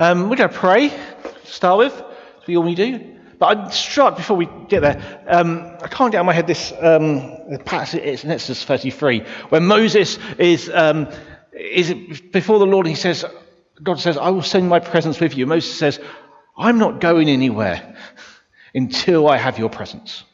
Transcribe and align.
Um, 0.00 0.30
we're 0.30 0.36
going 0.36 0.48
to 0.48 0.56
pray 0.56 0.90
to 0.90 0.96
start 1.44 1.78
with, 1.78 1.92
as 1.92 2.46
we 2.46 2.54
normally 2.54 2.76
do. 2.76 3.16
But 3.40 3.58
I'm 3.58 3.70
struck 3.72 4.16
before 4.16 4.36
we 4.36 4.48
get 4.68 4.80
there. 4.80 5.24
Um, 5.26 5.76
I 5.82 5.88
can't 5.88 6.12
get 6.12 6.18
out 6.18 6.22
of 6.22 6.26
my 6.26 6.32
head 6.32 6.46
this 6.46 6.72
um, 6.80 7.58
passage. 7.64 8.02
It's 8.02 8.24
in 8.24 8.30
Exodus 8.30 8.64
33, 8.64 9.20
where 9.48 9.60
Moses 9.60 10.18
is 10.38 10.70
um, 10.72 11.08
is 11.52 11.92
before 12.20 12.60
the 12.60 12.66
Lord. 12.66 12.86
He 12.86 12.94
says, 12.94 13.24
God 13.82 13.98
says, 13.98 14.16
"I 14.16 14.30
will 14.30 14.42
send 14.42 14.68
my 14.68 14.78
presence 14.78 15.20
with 15.20 15.36
you." 15.36 15.46
Moses 15.46 15.76
says, 15.76 16.00
"I'm 16.56 16.78
not 16.78 17.00
going 17.00 17.28
anywhere 17.28 17.96
until 18.74 19.28
I 19.28 19.36
have 19.36 19.58
your 19.58 19.68
presence." 19.68 20.24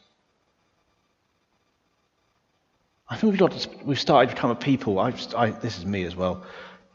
I 3.08 3.16
think 3.16 3.32
we've, 3.32 3.38
got, 3.38 3.66
we've 3.84 4.00
started 4.00 4.30
to 4.30 4.34
become 4.34 4.50
a 4.50 4.56
people. 4.56 4.98
I, 4.98 5.14
I, 5.36 5.50
this 5.50 5.78
is 5.78 5.84
me 5.84 6.04
as 6.04 6.16
well, 6.16 6.44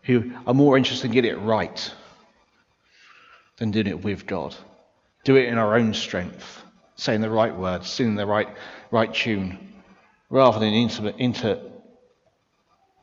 who 0.01 0.31
are 0.47 0.55
more 0.55 0.75
interested 0.75 1.05
in 1.05 1.13
getting 1.13 1.31
it 1.31 1.39
right 1.39 1.93
than 3.59 3.71
doing 3.71 3.87
it 3.87 4.03
with 4.03 4.25
God. 4.25 4.55
Do 5.23 5.35
it 5.35 5.49
in 5.49 5.57
our 5.57 5.75
own 5.75 5.93
strength, 5.93 6.63
saying 6.95 7.21
the 7.21 7.29
right 7.29 7.55
words, 7.55 7.87
singing 7.89 8.15
the 8.15 8.25
right, 8.25 8.47
right 8.89 9.13
tune, 9.13 9.73
rather 10.29 10.59
than 10.59 10.73
intimate, 10.73 11.15
inter 11.17 11.61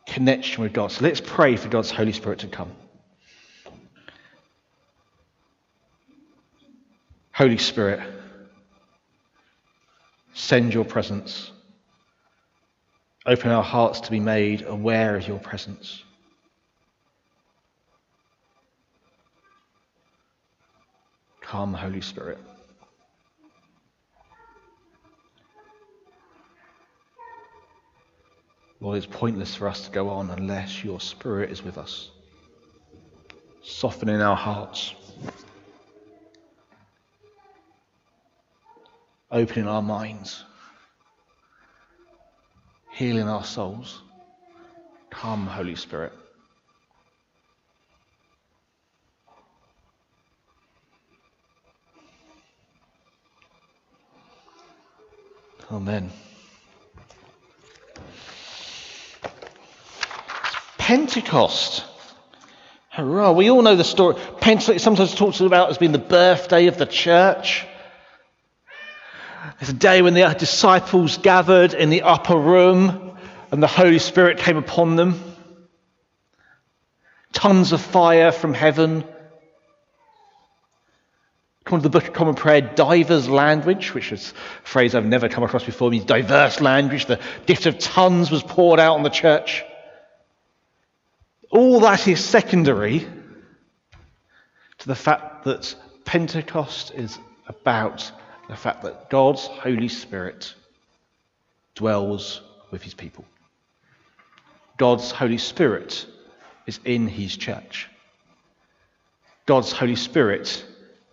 connection 0.06 0.62
with 0.62 0.73
God. 0.73 0.92
So 0.92 1.05
let's 1.05 1.20
pray 1.20 1.56
for 1.56 1.69
God's 1.69 1.91
Holy 1.91 2.12
Spirit 2.12 2.41
to 2.41 2.48
come. 2.48 2.73
Holy 7.32 7.59
Spirit, 7.59 8.01
send 10.32 10.73
your 10.73 10.84
presence. 10.84 11.51
Open 13.27 13.51
our 13.51 13.65
hearts 13.65 14.01
to 14.01 14.10
be 14.10 14.20
made 14.20 14.62
aware 14.62 15.16
of 15.16 15.29
your 15.29 15.38
presence. 15.38 16.02
Come, 21.47 21.75
Holy 21.75 22.01
Spirit. 22.01 22.39
Lord, 28.80 28.97
it's 28.99 29.07
pointless 29.07 29.55
for 29.55 29.69
us 29.69 29.83
to 29.83 29.91
go 29.93 30.09
on 30.09 30.30
unless 30.30 30.83
your 30.83 30.99
Spirit 31.01 31.53
is 31.53 31.63
with 31.63 31.79
us, 31.79 32.11
softening 33.63 34.21
our 34.21 34.35
hearts, 34.35 34.93
opening 39.31 39.69
our 39.69 39.83
minds, 39.83 40.43
healing 42.91 43.29
our 43.29 43.45
souls. 43.45 44.03
Come, 45.10 45.47
Holy 45.47 45.77
Spirit. 45.77 46.13
Amen. 55.71 56.11
Pentecost. 60.79 61.85
Hurrah. 62.91 63.33
We 63.33 63.51
all 63.51 63.63
know 63.63 63.75
the 63.75 63.83
story. 63.83 64.15
Pentecost 64.41 64.84
sometimes 64.84 65.15
talks 65.15 65.41
about 65.41 65.71
as 65.71 65.78
being 65.78 65.91
the 65.93 65.99
birthday 65.99 66.69
of 66.69 66.78
the 66.78 66.87
church. 66.87 67.67
It's 69.61 69.71
a 69.71 69.75
day 69.75 70.03
when 70.03 70.15
the 70.15 70.34
disciples 70.39 71.19
gathered 71.19 71.75
in 71.75 71.91
the 71.91 72.03
upper 72.03 72.37
room 72.37 73.17
and 73.50 73.61
the 73.61 73.67
Holy 73.67 73.99
Spirit 73.99 74.39
came 74.39 74.56
upon 74.56 74.94
them. 74.94 75.21
Tons 77.33 77.72
of 77.72 77.81
fire 77.81 78.31
from 78.31 78.55
heaven 78.55 79.05
According 81.67 81.83
to 81.83 81.89
the 81.89 81.99
Book 81.99 82.06
of 82.06 82.15
Common 82.15 82.37
Prayer, 82.37 82.61
divers 82.61 83.28
language, 83.28 83.93
which 83.93 84.12
is 84.12 84.33
a 84.62 84.69
phrase 84.69 84.95
I've 84.95 85.05
never 85.05 85.28
come 85.28 85.43
across 85.43 85.65
before, 85.65 85.91
means 85.91 86.04
diverse 86.04 86.60
language. 86.60 87.06
The 87.06 87.19
gift 87.44 87.66
of 87.66 87.77
tongues 87.81 88.31
was 88.31 88.44
poured 88.44 88.78
out 88.78 88.94
on 88.94 89.03
the 89.03 89.10
church. 89.10 89.65
All 91.50 91.81
that 91.81 92.06
is 92.06 92.25
secondary 92.25 93.00
to 94.78 94.87
the 94.87 94.94
fact 94.94 95.43
that 95.43 95.75
Pentecost 96.05 96.93
is 96.94 97.19
about 97.49 98.12
the 98.49 98.55
fact 98.55 98.84
that 98.84 99.10
God's 99.10 99.49
Holy 99.49 99.88
Spirit 99.88 100.55
dwells 101.75 102.43
with 102.71 102.84
his 102.84 102.94
people. 102.94 103.25
God's 104.76 105.10
Holy 105.10 105.38
Spirit 105.38 106.06
is 106.69 106.78
in 106.84 107.09
his 107.09 107.37
church. 107.37 107.88
God's 109.47 109.72
Holy 109.72 109.97
Spirit 109.97 110.65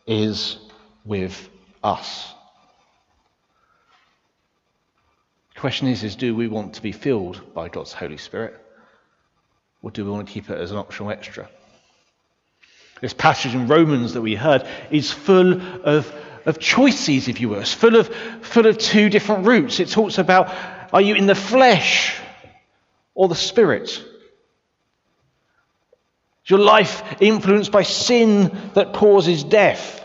is 0.06 0.58
with 1.06 1.50
us. 1.84 2.34
The 5.56 5.60
question 5.60 5.88
is, 5.88 6.04
is 6.04 6.16
do 6.16 6.36
we 6.36 6.48
want 6.48 6.76
to 6.76 6.82
be 6.82 6.92
filled 6.92 7.54
by 7.54 7.70
God's 7.70 7.94
Holy 7.94 8.18
Spirit? 8.18 8.60
Or 9.82 9.92
do 9.92 10.06
we 10.06 10.12
want 10.12 10.28
to 10.28 10.34
keep 10.34 10.50
it 10.50 10.58
as 10.58 10.72
an 10.72 10.78
optional 10.78 11.12
extra? 11.12 11.50
This 13.02 13.14
passage 13.14 13.54
in 13.54 13.68
Romans 13.68 14.14
that 14.14 14.22
we 14.22 14.36
heard 14.36 14.66
is 14.90 15.12
full 15.12 15.62
of, 15.86 16.14
of 16.46 16.58
choices, 16.58 17.28
if 17.28 17.42
you 17.42 17.50
will. 17.50 17.60
It's 17.60 17.74
full 17.74 17.98
of, 17.98 18.08
full 18.42 18.66
of 18.66 18.78
two 18.78 19.10
different 19.10 19.46
routes. 19.46 19.82
It 19.82 19.90
talks 19.90 20.18
about 20.18 20.54
are 20.94 21.02
you 21.02 21.16
in 21.16 21.26
the 21.26 21.36
flesh 21.36 22.18
or 23.14 23.28
the 23.28 23.36
spirit? 23.36 24.02
Is 26.46 26.50
your 26.50 26.60
life 26.60 27.22
influenced 27.22 27.72
by 27.72 27.84
sin 27.84 28.72
that 28.74 28.94
causes 28.94 29.44
death 29.44 30.02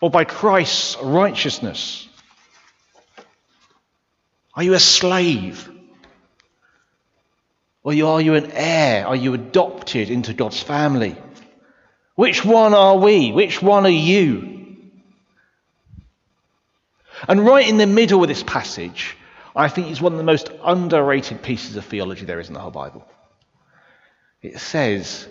or 0.00 0.10
by 0.10 0.24
Christ's 0.24 0.96
righteousness? 1.02 2.08
Are 4.54 4.62
you 4.62 4.74
a 4.74 4.80
slave? 4.80 5.70
Or 7.82 7.92
are 7.92 8.20
you 8.20 8.34
an 8.34 8.52
heir? 8.52 9.06
Are 9.06 9.16
you 9.16 9.34
adopted 9.34 10.08
into 10.10 10.32
God's 10.32 10.62
family? 10.62 11.16
Which 12.14 12.44
one 12.44 12.74
are 12.74 12.96
we? 12.96 13.32
Which 13.32 13.60
one 13.60 13.84
are 13.84 13.90
you? 13.90 14.48
And 17.28 17.44
right 17.44 17.68
in 17.68 17.76
the 17.76 17.86
middle 17.86 18.22
of 18.22 18.28
this 18.28 18.42
passage, 18.42 19.16
I 19.54 19.68
think 19.68 19.90
is 19.90 20.00
one 20.00 20.12
of 20.12 20.18
the 20.18 20.24
most 20.24 20.50
underrated 20.64 21.42
pieces 21.42 21.76
of 21.76 21.84
theology 21.84 22.24
there 22.24 22.40
is 22.40 22.48
in 22.48 22.54
the 22.54 22.60
whole 22.60 22.70
Bible. 22.70 23.06
It 24.42 24.58
says, 24.58 25.28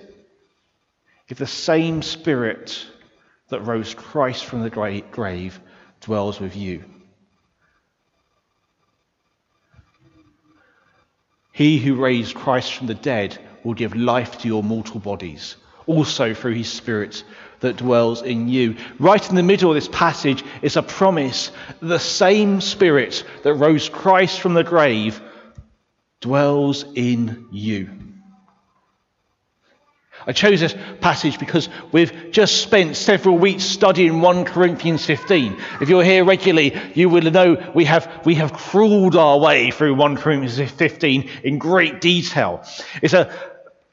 if 1.28 1.38
the 1.38 1.48
same 1.48 2.02
Spirit 2.02 2.86
that 3.50 3.62
rose 3.62 3.94
Christ 3.94 4.46
from 4.46 4.62
the 4.62 4.70
grave 5.12 5.60
dwells 6.00 6.40
with 6.40 6.56
you, 6.56 6.86
he 11.52 11.78
who 11.78 11.96
raised 11.96 12.36
Christ 12.36 12.74
from 12.74 12.88
the 12.88 12.96
dead 12.96 13.38
will 13.64 13.74
give 13.74 13.96
life 13.96 14.40
to 14.40 14.48
your 14.48 14.64
mortal 14.64 15.02
bodies, 15.02 15.58
also 15.86 16.34
through 16.34 16.54
his 16.54 16.72
Spirit 16.72 17.26
that 17.60 17.78
dwells 17.78 18.22
in 18.22 18.48
you. 18.48 18.78
Right 18.98 19.30
in 19.30 19.36
the 19.36 19.44
middle 19.44 19.70
of 19.70 19.76
this 19.76 19.90
passage 19.90 20.44
is 20.62 20.78
a 20.78 20.82
promise 20.82 21.52
the 21.82 22.00
same 22.00 22.62
Spirit 22.62 23.26
that 23.44 23.54
rose 23.56 23.90
Christ 23.90 24.40
from 24.40 24.54
the 24.54 24.64
grave 24.64 25.22
dwells 26.22 26.86
in 26.96 27.48
you. 27.52 27.90
I 30.28 30.34
chose 30.34 30.60
this 30.60 30.76
passage 31.00 31.40
because 31.40 31.68
we've 31.92 32.32
just 32.32 32.62
spent 32.62 32.96
several 32.96 33.38
weeks 33.38 33.64
studying 33.64 34.22
1 34.22 34.46
Corinthians 34.46 35.06
15. 35.06 35.58
If 35.82 35.90
you're 35.90 36.04
here 36.04 36.24
regularly, 36.24 36.80
you 36.94 37.10
will 37.10 37.30
know 37.32 37.72
we 37.74 37.86
have, 37.86 38.22
we 38.26 38.36
have 38.36 38.54
crawled 38.54 39.16
our 39.16 39.40
way 39.40 39.72
through 39.72 39.96
1 39.96 40.18
Corinthians 40.18 40.72
15 40.72 41.30
in 41.44 41.58
great 41.58 42.02
detail. 42.02 42.64
It's 43.02 43.14
a 43.14 43.34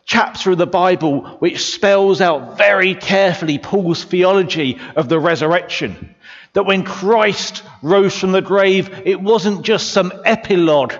chapter 0.04 0.50
of 0.50 0.58
the 0.58 0.66
Bible 0.66 1.36
which 1.38 1.64
spells 1.64 2.20
out 2.20 2.58
very 2.58 2.94
carefully 2.94 3.58
Paul's 3.58 4.04
theology 4.04 4.78
of 4.96 5.08
the 5.08 5.19
resurrection. 5.19 6.14
That 6.52 6.66
when 6.66 6.84
Christ 6.84 7.62
rose 7.82 8.19
from 8.19 8.32
the 8.32 8.42
grave, 8.42 9.02
it 9.06 9.20
wasn't 9.20 9.62
just 9.62 9.92
some 9.92 10.12
epilogue 10.24 10.94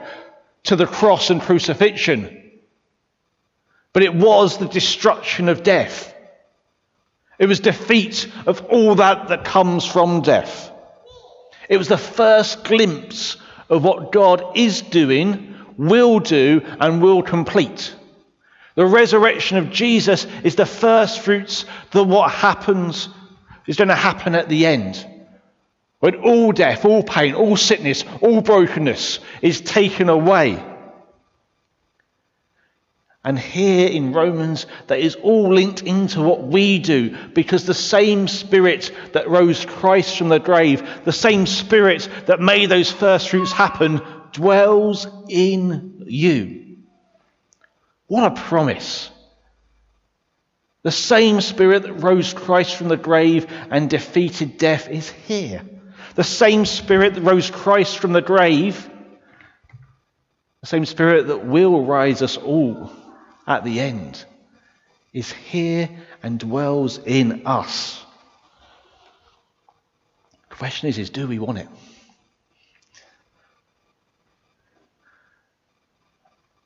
to 0.65 0.77
the 0.77 0.87
cross 0.87 1.31
and 1.31 1.41
crucifixion 1.41 2.38
but 3.99 4.05
it 4.05 4.15
was 4.15 4.59
the 4.59 4.69
destruction 4.69 5.49
of 5.49 5.65
death. 5.65 6.15
It 7.37 7.47
was 7.47 7.59
defeat 7.59 8.31
of 8.47 8.65
all 8.67 8.95
that 8.95 9.27
that 9.27 9.45
comes 9.45 9.85
from 9.85 10.23
death. 10.23 10.71
It 11.69 11.79
was 11.79 11.89
the 11.89 11.99
first 11.99 12.63
glimpse 12.63 13.39
of 13.69 13.83
what 13.83 14.13
God 14.13 14.57
is 14.57 14.83
doing, 14.83 15.53
will 15.77 16.21
do, 16.21 16.65
and 16.79 17.03
will 17.03 17.25
complete. 17.25 17.93
The 18.77 18.87
resurrection 18.87 19.59
of 19.59 19.71
Jesus 19.71 20.29
is 20.45 20.55
the 20.55 20.65
first 20.65 21.19
fruits 21.19 21.65
that 21.91 22.05
what 22.05 22.31
happens 22.31 23.09
is 23.67 23.79
going 23.79 23.89
to 23.89 23.97
happen 23.97 24.37
at 24.37 24.49
the 24.49 24.67
end. 24.67 25.05
When 25.99 26.15
all 26.23 26.53
death, 26.53 26.85
all 26.85 27.03
pain, 27.03 27.35
all 27.35 27.57
sickness, 27.57 28.05
all 28.23 28.43
brokenness 28.43 29.19
is 29.43 29.61
taken 29.61 30.09
away. 30.09 30.63
And 33.25 33.39
here 33.39 33.89
in 33.89 34.13
Romans, 34.13 34.67
that 34.87 35.01
is 35.01 35.17
all 35.17 35.53
linked 35.53 35.83
into 35.83 36.23
what 36.23 36.45
we 36.45 36.79
do 36.79 37.17
because 37.35 37.67
the 37.67 37.75
same 37.75 38.29
Spirit 38.29 38.93
that 39.13 39.29
rose 39.29 39.65
Christ 39.65 40.17
from 40.17 40.29
the 40.29 40.39
grave, 40.39 40.89
the 41.05 41.13
same 41.13 41.47
Spirit 41.47 42.09
that 42.27 42.41
made 42.41 42.69
those 42.69 42.93
first 42.93 43.29
fruits 43.29 43.51
happen, 43.51 44.01
dwells 44.33 45.07
in 45.29 46.05
you. 46.07 46.77
What 48.07 48.33
a 48.33 48.41
promise! 48.41 49.11
The 50.85 50.93
same 50.93 51.41
Spirit 51.41 51.83
that 51.83 51.95
rose 51.95 52.33
Christ 52.33 52.77
from 52.77 52.89
the 52.89 52.97
grave 52.97 53.49
and 53.71 53.91
defeated 53.91 54.59
death 54.59 54.89
is 54.89 55.11
here. 55.11 55.63
The 56.15 56.25
same 56.25 56.65
Spirit 56.65 57.15
that 57.15 57.23
rose 57.23 57.51
Christ 57.51 57.99
from 57.99 58.13
the 58.13 58.23
grave, 58.23 58.89
the 60.61 60.69
same 60.69 60.87
Spirit 60.87 61.27
that 61.27 61.45
will 61.45 61.85
rise 61.85 62.23
us 62.23 62.37
all 62.37 62.93
at 63.49 63.65
the 63.65 63.81
end, 63.81 64.25
is 65.15 65.33
here 65.33 65.89
and 66.23 66.39
dwells 66.39 66.99
in 66.99 67.47
us. 67.47 68.05
The 70.51 70.57
question 70.57 70.91
is, 70.91 70.99
is 70.99 71.09
do 71.09 71.27
we 71.27 71.39
want 71.39 71.59
it? 71.59 71.69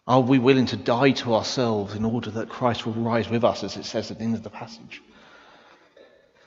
Are 0.09 0.21
we 0.21 0.41
willing 0.41 0.67
to 0.67 0.77
die 0.77 1.13
to 1.13 1.35
ourselves 1.35 1.95
in 1.95 2.05
order 2.05 2.33
that 2.33 2.49
Christ 2.49 2.85
will 2.85 2.95
rise 2.95 3.31
with 3.31 3.45
us, 3.45 3.63
as 3.63 3.77
it 3.77 3.85
says 3.85 4.11
at 4.11 4.19
the 4.19 4.25
end 4.25 4.35
of 4.35 4.43
the 4.43 4.51
passage? 4.51 5.01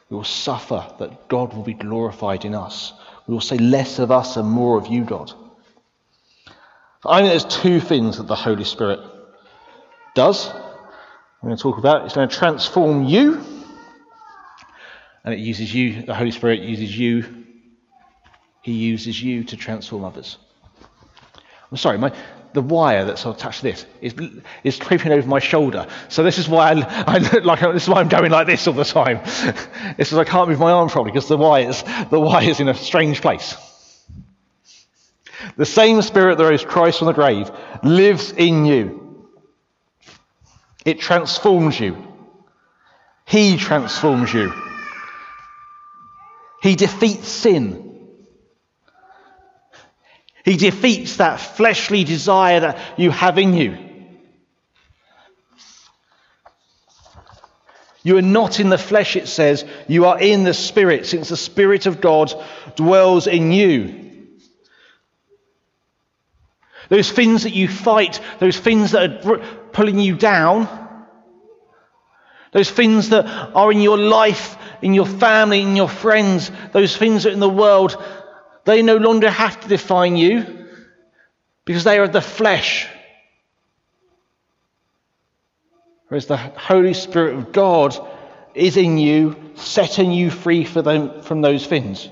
We 0.09 0.17
will 0.17 0.25
suffer 0.25 0.85
that 0.99 1.29
God 1.29 1.53
will 1.53 1.63
be 1.63 1.73
glorified 1.73 2.43
in 2.43 2.53
us. 2.53 2.91
We 3.25 3.33
will 3.33 3.41
say 3.41 3.57
less 3.57 3.99
of 3.99 4.11
us 4.11 4.35
and 4.35 4.47
more 4.49 4.77
of 4.77 4.87
you, 4.87 5.05
God. 5.05 5.31
I 7.05 7.21
think 7.21 7.29
there's 7.29 7.61
two 7.61 7.79
things 7.79 8.17
that 8.17 8.27
the 8.27 8.35
Holy 8.35 8.65
Spirit 8.65 8.99
does. 10.15 10.50
I'm 10.50 11.50
going 11.50 11.56
to 11.56 11.62
talk 11.62 11.77
about. 11.77 12.06
It's 12.06 12.15
going 12.15 12.27
to 12.27 12.35
transform 12.35 13.03
you, 13.03 13.44
and 15.23 15.33
it 15.33 15.39
uses 15.39 15.73
you. 15.73 16.01
The 16.01 16.15
Holy 16.15 16.31
Spirit 16.31 16.62
uses 16.62 16.97
you. 16.97 17.45
He 18.63 18.71
uses 18.71 19.21
you 19.21 19.44
to 19.44 19.57
transform 19.57 20.03
others. 20.03 20.39
I'm 21.69 21.77
sorry, 21.77 22.00
my, 22.00 22.15
the 22.53 22.62
wire 22.62 23.06
that's 23.06 23.25
attached 23.25 23.59
to 23.59 23.63
this 23.63 23.85
is, 24.01 24.15
is 24.63 24.77
creeping 24.77 25.12
over 25.12 25.27
my 25.27 25.39
shoulder. 25.39 25.88
So 26.09 26.23
this 26.23 26.39
is 26.39 26.50
why 26.50 26.71
I, 26.71 27.03
I 27.06 27.18
look 27.18 27.44
like 27.44 27.59
this 27.59 27.83
is 27.83 27.89
why 27.89 28.00
I'm 28.00 28.07
going 28.07 28.31
like 28.31 28.47
this 28.47 28.65
all 28.68 28.73
the 28.73 28.83
time. 28.83 29.19
it's 29.97 30.09
because 30.09 30.13
I 30.13 30.23
can't 30.23 30.50
move 30.50 30.59
my 30.59 30.71
arm 30.71 30.89
properly 30.89 31.11
because 31.11 31.27
the 31.27 31.38
wire's 31.38 31.83
the 32.09 32.19
wire's 32.19 32.59
in 32.59 32.69
a 32.69 32.73
strange 32.73 33.21
place. 33.21 33.56
The 35.57 35.65
same 35.65 36.01
spirit 36.01 36.38
that 36.38 36.44
rose 36.44 36.63
Christ 36.63 37.00
from 37.00 37.07
the 37.07 37.13
grave 37.13 37.51
lives 37.83 38.31
in 38.31 38.65
you. 38.65 39.05
It 40.85 40.99
transforms 40.99 41.79
you. 41.79 41.97
He 43.25 43.57
transforms 43.57 44.31
you. 44.31 44.53
He 46.61 46.75
defeats 46.75 47.27
sin. 47.27 47.81
He 50.45 50.57
defeats 50.57 51.17
that 51.17 51.39
fleshly 51.39 52.03
desire 52.03 52.59
that 52.59 52.77
you 52.97 53.09
have 53.09 53.39
in 53.39 53.55
you. 53.55 53.77
You 58.03 58.17
are 58.17 58.21
not 58.21 58.59
in 58.59 58.69
the 58.69 58.77
flesh, 58.77 59.15
it 59.15 59.27
says. 59.27 59.65
You 59.87 60.05
are 60.05 60.19
in 60.19 60.43
the 60.43 60.53
Spirit, 60.53 61.07
since 61.07 61.29
the 61.29 61.37
Spirit 61.37 61.87
of 61.87 62.01
God 62.01 62.31
dwells 62.75 63.25
in 63.25 63.51
you. 63.51 64.14
Those 66.89 67.11
things 67.11 67.43
that 67.43 67.53
you 67.53 67.67
fight, 67.67 68.19
those 68.39 68.57
things 68.57 68.91
that 68.91 69.25
are 69.25 69.37
pulling 69.71 69.99
you 69.99 70.15
down, 70.15 70.67
those 72.51 72.69
things 72.69 73.09
that 73.09 73.25
are 73.25 73.71
in 73.71 73.81
your 73.81 73.97
life, 73.97 74.57
in 74.81 74.93
your 74.93 75.05
family, 75.05 75.61
in 75.61 75.75
your 75.75 75.89
friends, 75.89 76.51
those 76.71 76.95
things 76.95 77.23
that 77.23 77.29
are 77.29 77.33
in 77.33 77.39
the 77.39 77.49
world, 77.49 78.01
they 78.63 78.81
no 78.81 78.97
longer 78.97 79.29
have 79.29 79.59
to 79.59 79.67
define 79.67 80.15
you 80.15 80.67
because 81.65 81.83
they 81.83 81.99
are 81.99 82.07
the 82.07 82.21
flesh. 82.21 82.87
Whereas 86.07 86.27
the 86.27 86.37
Holy 86.37 86.93
Spirit 86.93 87.35
of 87.35 87.51
God 87.51 87.97
is 88.53 88.77
in 88.77 88.97
you, 88.97 89.35
setting 89.55 90.11
you 90.11 90.29
free 90.29 90.63
them, 90.63 91.23
from 91.23 91.41
those 91.41 91.65
things. 91.65 92.07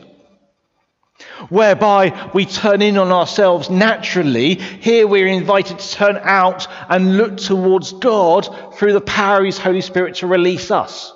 Whereby 1.50 2.30
we 2.34 2.46
turn 2.46 2.82
in 2.82 2.98
on 2.98 3.12
ourselves 3.12 3.70
naturally, 3.70 4.56
here 4.56 5.08
we're 5.08 5.28
invited 5.28 5.80
to 5.80 5.92
turn 5.92 6.18
out 6.22 6.68
and 6.90 7.18
look 7.18 7.38
towards 7.38 7.94
God 7.94 8.76
through 8.76 8.94
the 8.94 9.02
power 9.02 9.40
of 9.40 9.46
His 9.46 9.58
Holy 9.58 9.82
Spirit 9.82 10.16
to 10.16 10.28
release 10.28 10.72
us. 10.72 11.14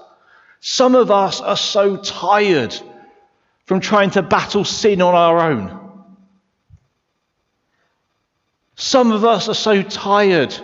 Some 0.60 0.96
of 0.96 1.12
us 1.12 1.42
are 1.42 1.58
so 1.58 1.98
tired 1.98 2.76
from 3.66 3.80
trying 3.80 4.12
to 4.12 4.22
battle 4.22 4.64
sin 4.64 5.02
on 5.02 5.14
our 5.14 5.40
own. 5.40 5.88
Some 8.76 9.12
of 9.12 9.26
us 9.26 9.50
are 9.50 9.56
so 9.56 9.82
tired 9.82 10.56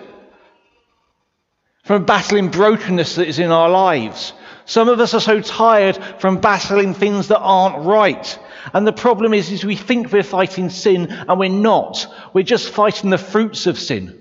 from 1.83 2.05
battling 2.05 2.49
brokenness 2.49 3.15
that 3.15 3.27
is 3.27 3.39
in 3.39 3.51
our 3.51 3.69
lives. 3.69 4.33
Some 4.65 4.87
of 4.87 4.99
us 4.99 5.13
are 5.13 5.19
so 5.19 5.41
tired 5.41 5.97
from 6.19 6.39
battling 6.39 6.93
things 6.93 7.27
that 7.27 7.39
aren't 7.39 7.85
right. 7.85 8.39
And 8.71 8.87
the 8.87 8.93
problem 8.93 9.33
is, 9.33 9.51
is 9.51 9.65
we 9.65 9.75
think 9.75 10.11
we're 10.11 10.23
fighting 10.23 10.69
sin 10.69 11.11
and 11.11 11.39
we're 11.39 11.49
not. 11.49 12.07
We're 12.33 12.43
just 12.43 12.69
fighting 12.69 13.09
the 13.09 13.17
fruits 13.17 13.67
of 13.67 13.77
sin. 13.77 14.19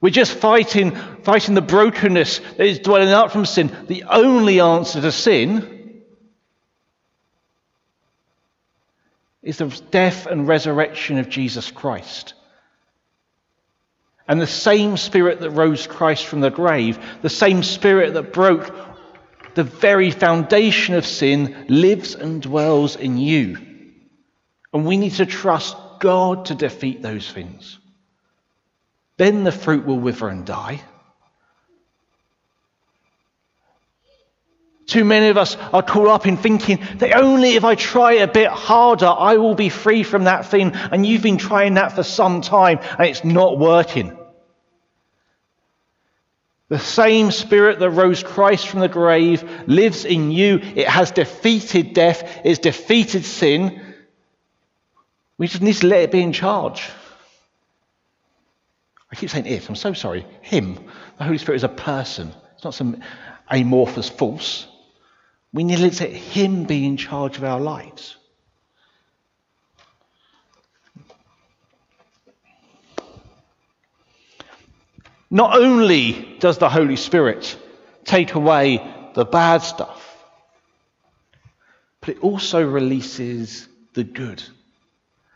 We're 0.00 0.10
just 0.10 0.34
fighting, 0.34 0.94
fighting 1.22 1.54
the 1.54 1.62
brokenness 1.62 2.38
that 2.38 2.66
is 2.66 2.78
dwelling 2.78 3.08
out 3.08 3.32
from 3.32 3.46
sin. 3.46 3.74
The 3.88 4.04
only 4.04 4.60
answer 4.60 5.00
to 5.00 5.10
sin 5.10 6.02
is 9.42 9.58
the 9.58 9.66
death 9.90 10.26
and 10.26 10.46
resurrection 10.46 11.18
of 11.18 11.28
Jesus 11.28 11.70
Christ. 11.70 12.34
And 14.28 14.40
the 14.40 14.46
same 14.46 14.96
spirit 14.96 15.40
that 15.40 15.50
rose 15.50 15.86
Christ 15.86 16.26
from 16.26 16.40
the 16.40 16.50
grave, 16.50 16.98
the 17.22 17.30
same 17.30 17.62
spirit 17.62 18.14
that 18.14 18.32
broke 18.32 18.74
the 19.56 19.64
very 19.64 20.10
foundation 20.10 20.94
of 20.94 21.06
sin, 21.06 21.64
lives 21.68 22.14
and 22.14 22.42
dwells 22.42 22.94
in 22.94 23.16
you. 23.16 23.56
And 24.72 24.86
we 24.86 24.98
need 24.98 25.14
to 25.14 25.24
trust 25.24 25.74
God 25.98 26.44
to 26.46 26.54
defeat 26.54 27.00
those 27.00 27.28
things. 27.28 27.78
Then 29.16 29.44
the 29.44 29.52
fruit 29.52 29.86
will 29.86 29.98
wither 29.98 30.28
and 30.28 30.44
die. 30.44 30.82
Too 34.84 35.06
many 35.06 35.28
of 35.28 35.38
us 35.38 35.56
are 35.72 35.82
caught 35.82 36.08
up 36.08 36.26
in 36.26 36.36
thinking 36.36 36.78
that 36.98 37.16
only 37.16 37.54
if 37.54 37.64
I 37.64 37.76
try 37.76 38.12
a 38.12 38.28
bit 38.28 38.50
harder, 38.50 39.06
I 39.06 39.38
will 39.38 39.54
be 39.54 39.70
free 39.70 40.02
from 40.02 40.24
that 40.24 40.46
thing. 40.46 40.72
And 40.74 41.06
you've 41.06 41.22
been 41.22 41.38
trying 41.38 41.74
that 41.74 41.92
for 41.92 42.02
some 42.02 42.42
time 42.42 42.78
and 42.98 43.08
it's 43.08 43.24
not 43.24 43.58
working. 43.58 44.16
The 46.68 46.78
same 46.78 47.30
spirit 47.30 47.78
that 47.78 47.90
rose 47.90 48.22
Christ 48.22 48.68
from 48.68 48.80
the 48.80 48.88
grave 48.88 49.48
lives 49.68 50.04
in 50.04 50.32
you. 50.32 50.58
It 50.62 50.88
has 50.88 51.12
defeated 51.12 51.94
death, 51.94 52.40
it's 52.44 52.58
defeated 52.58 53.24
sin. 53.24 53.94
We 55.38 55.46
just 55.46 55.62
need 55.62 55.74
to 55.74 55.86
let 55.86 56.02
it 56.02 56.12
be 56.12 56.22
in 56.22 56.32
charge. 56.32 56.90
I 59.12 59.14
keep 59.14 59.30
saying 59.30 59.46
it, 59.46 59.68
I'm 59.68 59.76
so 59.76 59.92
sorry. 59.92 60.26
Him. 60.42 60.74
The 61.18 61.24
Holy 61.24 61.38
Spirit 61.38 61.56
is 61.56 61.64
a 61.64 61.68
person, 61.68 62.32
it's 62.54 62.64
not 62.64 62.74
some 62.74 63.00
amorphous 63.48 64.08
force. 64.08 64.66
We 65.52 65.62
need 65.62 65.76
to 65.76 65.82
let 65.82 66.12
Him 66.12 66.64
be 66.64 66.84
in 66.84 66.96
charge 66.96 67.36
of 67.38 67.44
our 67.44 67.60
lives. 67.60 68.16
Not 75.30 75.56
only 75.58 76.36
does 76.38 76.58
the 76.58 76.68
Holy 76.68 76.96
Spirit 76.96 77.58
take 78.04 78.34
away 78.34 78.80
the 79.14 79.24
bad 79.24 79.62
stuff, 79.62 80.02
but 82.00 82.10
it 82.10 82.22
also 82.22 82.64
releases 82.64 83.68
the 83.94 84.04
good. 84.04 84.42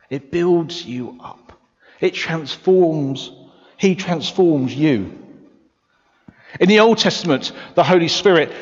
It 0.09 0.31
builds 0.31 0.85
you 0.85 1.19
up. 1.23 1.53
It 2.01 2.15
transforms, 2.15 3.33
He 3.77 3.95
transforms 3.95 4.75
you. 4.75 5.19
In 6.59 6.69
the 6.69 6.81
Old 6.81 6.99
Testament, 6.99 7.53
the 7.75 7.85
Holy 7.85 8.09
Spirit 8.09 8.53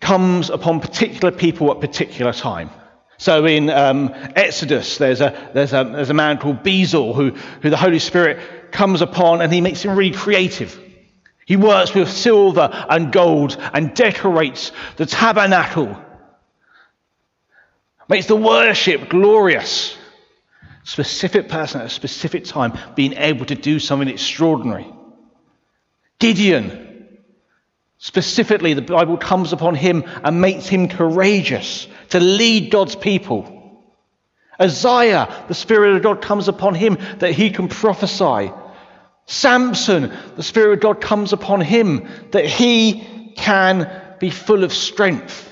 comes 0.00 0.50
upon 0.50 0.80
particular 0.80 1.30
people 1.30 1.70
at 1.70 1.80
particular 1.80 2.32
time. 2.32 2.70
So 3.20 3.44
in 3.44 3.68
um, 3.68 4.14
Exodus, 4.34 4.96
there's 4.96 5.20
a, 5.20 5.50
there's, 5.52 5.74
a, 5.74 5.84
there's 5.84 6.08
a 6.08 6.14
man 6.14 6.38
called 6.38 6.64
Bezalel 6.64 7.14
who, 7.14 7.32
who 7.60 7.68
the 7.68 7.76
Holy 7.76 7.98
Spirit 7.98 8.72
comes 8.72 9.02
upon 9.02 9.42
and 9.42 9.52
he 9.52 9.60
makes 9.60 9.82
him 9.82 9.94
really 9.94 10.16
creative. 10.16 10.80
He 11.44 11.56
works 11.56 11.92
with 11.94 12.10
silver 12.10 12.70
and 12.88 13.12
gold 13.12 13.58
and 13.74 13.94
decorates 13.94 14.72
the 14.96 15.04
tabernacle, 15.04 16.02
makes 18.08 18.24
the 18.24 18.36
worship 18.36 19.10
glorious. 19.10 19.98
Specific 20.84 21.50
person 21.50 21.82
at 21.82 21.88
a 21.88 21.90
specific 21.90 22.46
time 22.46 22.72
being 22.94 23.12
able 23.12 23.44
to 23.44 23.54
do 23.54 23.78
something 23.80 24.08
extraordinary. 24.08 24.90
Gideon, 26.18 26.89
specifically, 28.00 28.72
the 28.74 28.82
Bible 28.82 29.18
comes 29.18 29.52
upon 29.52 29.74
him 29.74 30.04
and 30.24 30.40
makes 30.40 30.66
him 30.66 30.88
courageous 30.88 31.86
to 32.08 32.18
lead 32.18 32.72
God's 32.72 32.96
people. 32.96 33.56
Isaiah, 34.60 35.44
the 35.48 35.54
Spirit 35.54 35.96
of 35.96 36.02
God 36.02 36.22
comes 36.22 36.48
upon 36.48 36.74
him 36.74 36.98
that 37.18 37.32
he 37.32 37.50
can 37.50 37.68
prophesy. 37.68 38.52
Samson, 39.26 40.12
the 40.34 40.42
Spirit 40.42 40.74
of 40.74 40.80
God 40.80 41.00
comes 41.00 41.32
upon 41.32 41.60
him 41.60 42.08
that 42.32 42.46
he 42.46 43.32
can 43.36 43.90
be 44.18 44.30
full 44.30 44.64
of 44.64 44.72
strength. 44.72 45.46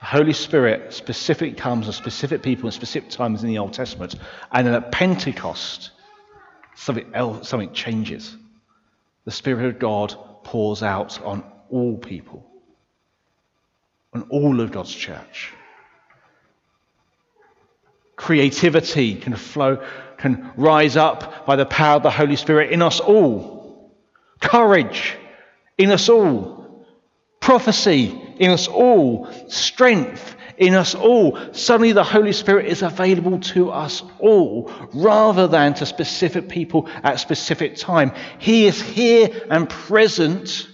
The 0.00 0.06
Holy 0.06 0.34
Spirit 0.34 0.92
specifically 0.92 1.54
comes 1.54 1.86
on 1.86 1.94
specific 1.94 2.42
people 2.42 2.68
in 2.68 2.72
specific 2.72 3.10
times 3.10 3.42
in 3.42 3.48
the 3.48 3.58
Old 3.58 3.72
Testament. 3.72 4.14
And 4.52 4.66
then 4.66 4.74
at 4.74 4.92
Pentecost, 4.92 5.90
something 6.74 7.10
else, 7.14 7.48
something 7.48 7.72
changes. 7.72 8.36
The 9.24 9.30
Spirit 9.30 9.66
of 9.66 9.78
God 9.78 10.16
pours 10.46 10.82
out 10.82 11.20
on 11.22 11.44
all 11.70 11.96
people, 11.98 12.46
on 14.14 14.22
all 14.30 14.60
of 14.60 14.72
God's 14.72 14.94
church 14.94 15.52
creativity 18.16 19.14
can 19.14 19.36
flow, 19.36 19.86
can 20.16 20.50
rise 20.56 20.96
up 20.96 21.46
by 21.46 21.56
the 21.56 21.66
power 21.66 21.96
of 21.96 22.02
the 22.02 22.10
Holy 22.10 22.36
Spirit 22.36 22.72
in 22.72 22.82
us 22.82 22.98
all. 22.98 23.94
Courage 24.40 25.14
in 25.78 25.90
us 25.90 26.08
all. 26.08 26.86
Prophecy 27.40 28.20
in 28.38 28.50
us 28.50 28.68
all. 28.68 29.28
Strength 29.48 30.36
in 30.56 30.74
us 30.74 30.94
all. 30.94 31.38
Suddenly 31.52 31.92
the 31.92 32.04
Holy 32.04 32.32
Spirit 32.32 32.66
is 32.66 32.82
available 32.82 33.40
to 33.40 33.70
us 33.70 34.02
all 34.18 34.72
rather 34.94 35.46
than 35.46 35.74
to 35.74 35.86
specific 35.86 36.48
people 36.48 36.88
at 37.02 37.20
specific 37.20 37.76
time. 37.76 38.12
He 38.38 38.66
is 38.66 38.80
here 38.80 39.30
and 39.50 39.68
present 39.68 40.68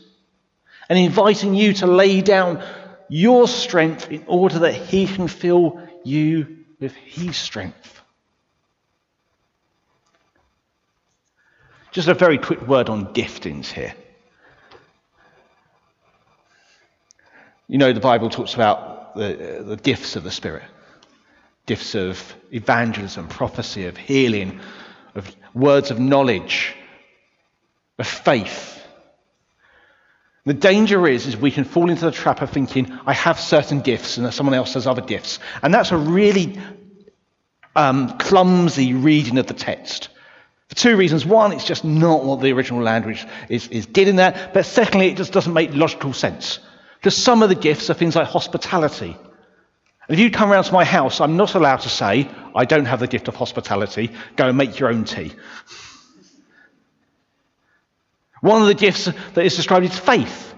and 0.88 0.98
inviting 0.98 1.54
you 1.54 1.72
to 1.74 1.86
lay 1.86 2.20
down 2.20 2.62
your 3.08 3.48
strength 3.48 4.10
in 4.10 4.24
order 4.26 4.60
that 4.60 4.74
he 4.74 5.06
can 5.06 5.28
fill 5.28 5.80
you 6.04 6.64
with 6.80 6.94
His 6.94 7.36
strength. 7.36 8.00
Just 11.92 12.08
a 12.08 12.14
very 12.14 12.38
quick 12.38 12.66
word 12.66 12.88
on 12.88 13.12
giftings 13.14 13.66
here. 13.66 13.94
You 17.72 17.78
know, 17.78 17.94
the 17.94 18.00
Bible 18.00 18.28
talks 18.28 18.52
about 18.52 19.16
the, 19.16 19.64
the 19.64 19.76
gifts 19.76 20.14
of 20.14 20.24
the 20.24 20.30
Spirit 20.30 20.64
gifts 21.64 21.94
of 21.94 22.34
evangelism, 22.52 23.28
prophecy, 23.28 23.86
of 23.86 23.96
healing, 23.96 24.60
of 25.14 25.34
words 25.54 25.90
of 25.90 25.98
knowledge, 25.98 26.74
of 27.98 28.06
faith. 28.06 28.84
The 30.44 30.52
danger 30.52 31.06
is, 31.06 31.26
is 31.26 31.34
we 31.34 31.50
can 31.50 31.64
fall 31.64 31.88
into 31.88 32.04
the 32.04 32.10
trap 32.10 32.42
of 32.42 32.50
thinking, 32.50 32.92
I 33.06 33.14
have 33.14 33.40
certain 33.40 33.80
gifts 33.80 34.18
and 34.18 34.34
someone 34.34 34.54
else 34.54 34.74
has 34.74 34.86
other 34.86 35.00
gifts. 35.00 35.38
And 35.62 35.72
that's 35.72 35.92
a 35.92 35.96
really 35.96 36.58
um, 37.74 38.18
clumsy 38.18 38.92
reading 38.92 39.38
of 39.38 39.46
the 39.46 39.54
text. 39.54 40.10
For 40.68 40.74
two 40.74 40.96
reasons. 40.98 41.24
One, 41.24 41.52
it's 41.52 41.64
just 41.64 41.84
not 41.84 42.22
what 42.22 42.42
the 42.42 42.52
original 42.52 42.82
language 42.82 43.24
is, 43.48 43.66
is 43.68 43.86
getting 43.86 44.18
at. 44.18 44.52
But 44.52 44.66
secondly, 44.66 45.08
it 45.08 45.16
just 45.16 45.32
doesn't 45.32 45.54
make 45.54 45.74
logical 45.74 46.12
sense. 46.12 46.58
Because 47.02 47.16
some 47.16 47.42
of 47.42 47.48
the 47.48 47.56
gifts 47.56 47.90
are 47.90 47.94
things 47.94 48.14
like 48.14 48.28
hospitality. 48.28 49.16
And 50.06 50.14
if 50.16 50.20
you 50.20 50.30
come 50.30 50.52
around 50.52 50.64
to 50.64 50.72
my 50.72 50.84
house, 50.84 51.20
I'm 51.20 51.36
not 51.36 51.56
allowed 51.56 51.78
to 51.78 51.88
say, 51.88 52.30
I 52.54 52.64
don't 52.64 52.84
have 52.84 53.00
the 53.00 53.08
gift 53.08 53.26
of 53.26 53.34
hospitality, 53.34 54.12
go 54.36 54.46
and 54.46 54.56
make 54.56 54.78
your 54.78 54.88
own 54.88 55.02
tea. 55.02 55.32
One 58.40 58.62
of 58.62 58.68
the 58.68 58.74
gifts 58.74 59.06
that 59.06 59.44
is 59.44 59.56
described 59.56 59.84
is 59.84 59.98
faith, 59.98 60.54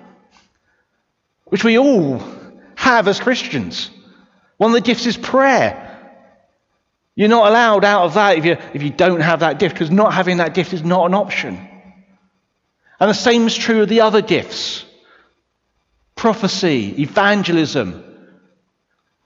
which 1.47 1.65
we 1.65 1.79
all 1.79 2.23
have 2.77 3.09
as 3.09 3.21
Christians. 3.21 3.89
One 4.59 4.71
of 4.71 4.75
the 4.75 4.83
gifts 4.83 5.07
is 5.07 5.17
prayer. 5.17 5.81
You're 7.15 7.31
not 7.31 7.49
allowed 7.49 7.87
out 7.87 8.05
of 8.05 8.15
that 8.15 8.37
if 8.37 8.45
you, 8.45 8.59
if 8.75 8.83
you 8.83 8.91
don't 8.91 9.21
have 9.21 9.41
that 9.41 9.59
gift, 9.59 9.77
because 9.77 9.91
not 9.91 10.13
having 10.13 10.39
that 10.39 10.53
gift 10.53 10.75
is 10.75 10.83
not 10.83 11.07
an 11.07 11.15
option. 11.15 11.57
And 13.01 13.09
the 13.09 13.15
same 13.15 13.47
is 13.47 13.57
true 13.57 13.81
of 13.81 13.89
the 13.89 14.03
other 14.03 14.21
gifts 14.21 14.84
prophecy, 16.25 17.03
evangelism. 17.03 18.03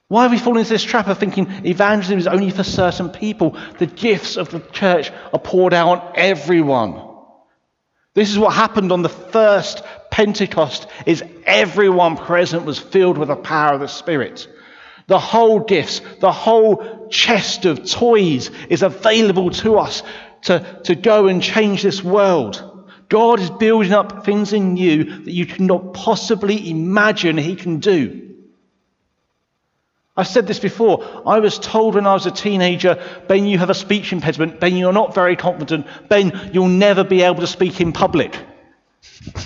Why 0.08 0.22
have 0.22 0.32
we 0.32 0.38
fallen 0.40 0.58
into 0.58 0.70
this 0.70 0.82
trap 0.82 1.06
of 1.06 1.16
thinking 1.16 1.48
evangelism 1.64 2.18
is 2.18 2.26
only 2.26 2.50
for 2.50 2.64
certain 2.64 3.10
people? 3.10 3.56
The 3.78 3.86
gifts 3.86 4.36
of 4.36 4.50
the 4.50 4.58
church 4.58 5.12
are 5.32 5.38
poured 5.38 5.74
out 5.74 5.88
on 5.88 6.12
everyone. 6.16 7.00
This 8.14 8.30
is 8.30 8.36
what 8.36 8.52
happened 8.52 8.90
on 8.90 9.02
the 9.02 9.08
first 9.08 9.84
Pentecost 10.10 10.88
is 11.06 11.22
everyone 11.46 12.16
present 12.16 12.64
was 12.64 12.80
filled 12.80 13.16
with 13.16 13.28
the 13.28 13.36
power 13.36 13.74
of 13.74 13.80
the 13.80 13.86
Spirit. 13.86 14.48
The 15.06 15.20
whole 15.20 15.60
gifts, 15.60 16.00
the 16.18 16.32
whole 16.32 17.06
chest 17.10 17.64
of 17.64 17.88
toys 17.88 18.50
is 18.68 18.82
available 18.82 19.50
to 19.62 19.78
us 19.78 20.02
to, 20.42 20.80
to 20.82 20.96
go 20.96 21.28
and 21.28 21.40
change 21.40 21.84
this 21.84 22.02
world. 22.02 22.67
God 23.08 23.40
is 23.40 23.50
building 23.50 23.92
up 23.92 24.24
things 24.24 24.52
in 24.52 24.76
you 24.76 25.04
that 25.22 25.32
you 25.32 25.46
cannot 25.46 25.94
possibly 25.94 26.70
imagine 26.70 27.38
He 27.38 27.56
can 27.56 27.78
do. 27.78 28.24
I've 30.16 30.28
said 30.28 30.46
this 30.46 30.58
before. 30.58 31.22
I 31.26 31.38
was 31.38 31.58
told 31.58 31.94
when 31.94 32.06
I 32.06 32.12
was 32.12 32.26
a 32.26 32.32
teenager, 32.32 33.02
Ben, 33.28 33.46
you 33.46 33.56
have 33.58 33.70
a 33.70 33.74
speech 33.74 34.12
impediment. 34.12 34.58
Ben, 34.58 34.76
you're 34.76 34.92
not 34.92 35.14
very 35.14 35.36
confident. 35.36 35.86
Ben, 36.08 36.50
you'll 36.52 36.66
never 36.66 37.04
be 37.04 37.22
able 37.22 37.40
to 37.40 37.46
speak 37.46 37.80
in 37.80 37.92
public. 37.92 38.36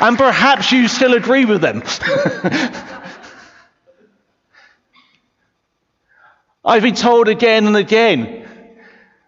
and 0.00 0.18
perhaps 0.18 0.70
you 0.70 0.86
still 0.86 1.14
agree 1.14 1.46
with 1.46 1.62
them. 1.62 1.82
I've 6.64 6.82
been 6.82 6.94
told 6.94 7.28
again 7.28 7.66
and 7.66 7.76
again 7.76 8.41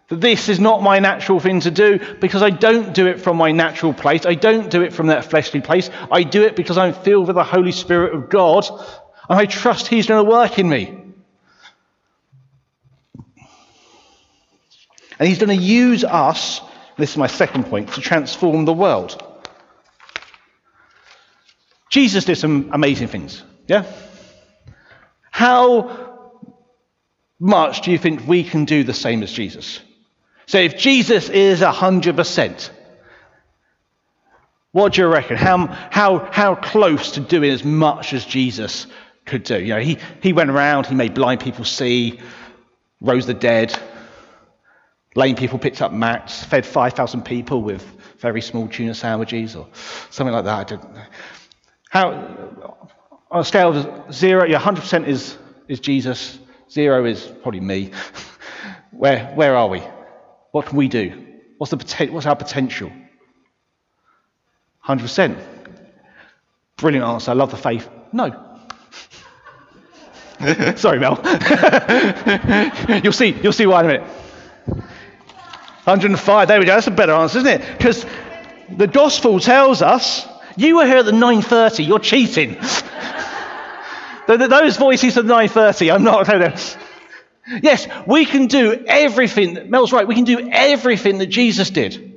that 0.08 0.20
this 0.20 0.48
is 0.48 0.60
not 0.60 0.82
my 0.82 0.98
natural 0.98 1.40
thing 1.40 1.60
to 1.60 1.70
do 1.70 1.98
because 2.20 2.42
I 2.42 2.50
don't 2.50 2.92
do 2.94 3.06
it 3.06 3.20
from 3.20 3.36
my 3.36 3.52
natural 3.52 3.94
place. 3.94 4.26
I 4.26 4.34
don't 4.34 4.70
do 4.70 4.82
it 4.82 4.92
from 4.92 5.06
that 5.06 5.24
fleshly 5.24 5.60
place. 5.60 5.90
I 6.10 6.22
do 6.22 6.42
it 6.42 6.56
because 6.56 6.76
I'm 6.76 6.92
filled 6.92 7.26
with 7.26 7.36
the 7.36 7.44
Holy 7.44 7.72
Spirit 7.72 8.14
of 8.14 8.28
God 8.28 8.66
and 9.28 9.38
I 9.38 9.46
trust 9.46 9.86
He's 9.86 10.06
going 10.06 10.24
to 10.24 10.30
work 10.30 10.58
in 10.58 10.68
me. 10.68 11.00
And 15.18 15.28
He's 15.28 15.38
going 15.38 15.56
to 15.56 15.64
use 15.64 16.04
us, 16.04 16.60
this 16.98 17.12
is 17.12 17.16
my 17.16 17.28
second 17.28 17.64
point, 17.64 17.94
to 17.94 18.00
transform 18.00 18.66
the 18.66 18.72
world. 18.74 19.22
Jesus 21.88 22.24
did 22.24 22.36
some 22.36 22.70
amazing 22.72 23.08
things, 23.08 23.42
yeah? 23.68 23.84
How 25.30 26.28
much 27.38 27.82
do 27.82 27.90
you 27.90 27.98
think 27.98 28.26
we 28.26 28.44
can 28.44 28.64
do 28.64 28.84
the 28.84 28.92
same 28.92 29.22
as 29.22 29.32
Jesus? 29.32 29.80
So 30.46 30.58
if 30.58 30.76
Jesus 30.76 31.28
is 31.28 31.60
100%, 31.60 32.70
what 34.72 34.94
do 34.94 35.02
you 35.02 35.08
reckon? 35.08 35.36
How, 35.36 35.66
how, 35.90 36.28
how 36.30 36.54
close 36.56 37.12
to 37.12 37.20
doing 37.20 37.50
as 37.50 37.64
much 37.64 38.12
as 38.12 38.24
Jesus 38.24 38.86
could 39.24 39.44
do. 39.44 39.60
You 39.60 39.74
know, 39.74 39.80
he, 39.80 39.98
he 40.20 40.32
went 40.32 40.50
around, 40.50 40.86
he 40.86 40.94
made 40.94 41.14
blind 41.14 41.40
people 41.40 41.64
see, 41.64 42.20
rose 43.00 43.26
the 43.26 43.34
dead, 43.34 43.78
lame 45.14 45.36
people 45.36 45.58
picked 45.58 45.80
up 45.80 45.92
mats, 45.92 46.44
fed 46.44 46.66
5,000 46.66 47.24
people 47.24 47.62
with 47.62 47.84
very 48.18 48.40
small 48.40 48.68
tuna 48.68 48.94
sandwiches 48.94 49.56
or 49.56 49.68
something 50.10 50.34
like 50.34 50.44
that. 50.44 50.58
I 50.58 50.64
don't 50.64 50.94
know. 50.94 51.02
How, 51.90 52.86
on 53.30 53.40
a 53.40 53.44
scale 53.44 53.76
of 53.76 54.14
zero, 54.14 54.44
yeah, 54.44 54.60
100% 54.60 55.06
is, 55.06 55.36
is 55.68 55.80
Jesus, 55.80 56.38
zero 56.70 57.04
is 57.04 57.22
probably 57.42 57.60
me. 57.60 57.92
where, 58.90 59.26
where 59.34 59.56
are 59.56 59.68
we? 59.68 59.82
What 60.54 60.66
can 60.66 60.76
we 60.76 60.86
do? 60.86 61.20
What's, 61.58 61.72
the 61.72 62.08
what's 62.12 62.26
our 62.26 62.36
potential? 62.36 62.92
100%. 64.86 65.36
Brilliant 66.76 67.04
answer. 67.04 67.32
I 67.32 67.34
love 67.34 67.50
the 67.50 67.56
faith. 67.56 67.88
No. 68.12 68.60
Sorry, 70.76 71.00
Mel. 71.00 71.20
you'll 73.02 73.12
see. 73.12 73.30
You'll 73.42 73.52
see 73.52 73.66
why 73.66 73.80
in 73.80 73.86
a 73.86 73.88
minute. 73.94 74.08
105. 75.86 76.46
There 76.46 76.60
we 76.60 76.66
go. 76.66 76.74
That's 76.74 76.86
a 76.86 76.92
better 76.92 77.14
answer, 77.14 77.38
isn't 77.40 77.60
it? 77.60 77.76
Because 77.76 78.06
the 78.70 78.86
gospel 78.86 79.40
tells 79.40 79.82
us 79.82 80.24
you 80.56 80.76
were 80.76 80.86
here 80.86 80.98
at 80.98 81.04
the 81.04 81.10
9:30. 81.10 81.84
You're 81.84 81.98
cheating. 81.98 82.56
Those 84.28 84.76
voices 84.76 85.18
at 85.18 85.24
9:30. 85.24 85.92
I'm 85.92 86.04
not. 86.04 86.28
Yes, 87.46 87.86
we 88.06 88.24
can 88.24 88.46
do 88.46 88.84
everything. 88.86 89.70
Mel's 89.70 89.92
right. 89.92 90.08
We 90.08 90.14
can 90.14 90.24
do 90.24 90.48
everything 90.50 91.18
that 91.18 91.26
Jesus 91.26 91.70
did. 91.70 92.12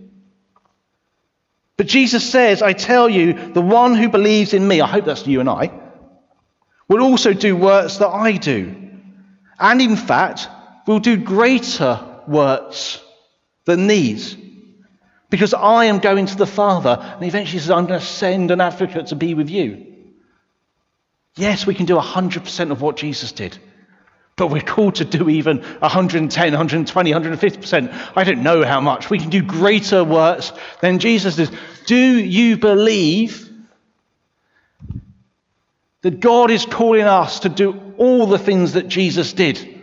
But 1.76 1.88
Jesus 1.88 2.28
says, 2.30 2.62
I 2.62 2.74
tell 2.74 3.08
you, 3.08 3.52
the 3.54 3.62
one 3.62 3.96
who 3.96 4.10
believes 4.10 4.54
in 4.54 4.68
me, 4.68 4.82
I 4.82 4.88
hope 4.88 5.06
that's 5.06 5.28
you 5.28 5.40
and 5.40 5.50
I, 5.50 5.72
will 6.88 7.02
also 7.02 7.34
do 7.34 7.56
works 7.56 7.98
that 7.98 8.08
I 8.08 8.34
do. 8.34 8.76
And 9.60 9.82
in 9.82 9.96
fact, 9.96 10.48
will 10.88 11.00
do 11.00 11.18
greater 11.18 12.04
works 12.28 13.02
than 13.66 13.88
these, 13.88 14.36
Because 15.30 15.54
I 15.54 15.86
am 15.86 16.00
going 16.00 16.26
to 16.28 16.38
the 16.38 16.48
Father. 16.48 16.98
And 17.02 17.24
eventually 17.24 17.60
says, 17.60 17.70
I'm 17.70 17.86
going 17.86 18.00
to 18.00 18.06
send 18.06 18.50
an 18.50 18.62
advocate 18.62 19.08
to 19.08 19.16
be 19.16 19.34
with 19.34 19.50
you. 19.50 19.86
Yes, 21.36 21.68
we 21.68 21.76
can 21.76 21.86
do 21.86 21.98
100% 21.98 22.72
of 22.72 22.82
what 22.82 22.96
Jesus 22.96 23.34
did. 23.34 23.58
But 24.38 24.48
we're 24.48 24.62
called 24.62 24.96
to 24.96 25.06
do 25.06 25.30
even 25.30 25.58
110, 25.62 26.52
120, 26.52 27.12
150%. 27.12 28.12
I 28.16 28.24
don't 28.24 28.44
know 28.44 28.64
how 28.64 28.80
much. 28.80 29.10
We 29.10 29.18
can 29.18 29.32
do 29.32 29.42
greater 29.42 30.04
works 30.04 30.54
than 30.80 31.00
Jesus 31.00 31.36
did. 31.36 31.50
Do 31.88 31.96
you 31.98 32.58
believe 32.58 33.52
that 36.02 36.20
God 36.20 36.52
is 36.52 36.68
calling 36.68 37.02
us 37.02 37.42
to 37.42 37.50
do 37.50 37.94
all 37.98 38.28
the 38.28 38.38
things 38.38 38.74
that 38.74 38.88
Jesus 38.88 39.34
did? 39.34 39.82